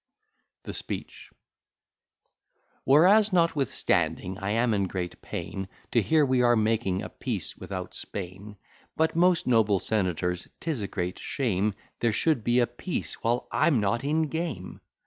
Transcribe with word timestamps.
THE 0.63 0.73
SPEECH 0.73 1.29
Whereas, 2.85 3.31
notwithstanding 3.31 4.39
I 4.39 4.49
am 4.49 4.73
in 4.73 4.85
great 4.87 5.21
pain, 5.21 5.67
To 5.91 6.01
hear 6.01 6.25
we 6.25 6.41
are 6.41 6.55
making 6.55 7.03
a 7.03 7.09
peace 7.09 7.55
without 7.55 7.93
Spain; 7.93 8.57
But, 8.97 9.15
most 9.15 9.45
noble 9.45 9.77
senators, 9.77 10.47
'tis 10.59 10.81
a 10.81 10.87
great 10.87 11.19
shame, 11.19 11.75
There 11.99 12.13
should 12.13 12.43
be 12.43 12.59
a 12.59 12.65
peace, 12.65 13.13
while 13.23 13.47
I'm 13.51 13.79
_Not 13.79 14.03
in 14.03 14.23
game. 14.23 14.81